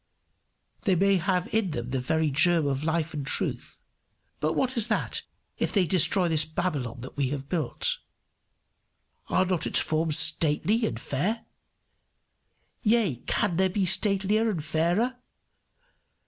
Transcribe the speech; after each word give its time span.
They 0.81 0.95
may 0.95 1.17
have 1.17 1.47
in 1.53 1.69
them 1.69 1.91
the 1.91 1.99
very 1.99 2.31
germ 2.31 2.65
of 2.65 2.83
life 2.83 3.13
and 3.13 3.23
truth; 3.23 3.79
but 4.39 4.53
what 4.53 4.75
is 4.75 4.87
that, 4.87 5.21
if 5.59 5.71
they 5.71 5.85
destroy 5.85 6.27
this 6.27 6.43
Babylon 6.43 7.01
that 7.01 7.15
we 7.15 7.29
have 7.29 7.47
built? 7.49 7.99
Are 9.27 9.45
not 9.45 9.67
its 9.67 9.77
forms 9.77 10.17
stately 10.17 10.87
and 10.87 10.99
fair? 10.99 11.45
Yea, 12.81 13.17
can 13.27 13.57
there 13.57 13.69
be 13.69 13.85
statelier 13.85 14.49
and 14.49 14.63
fairer? 14.63 15.17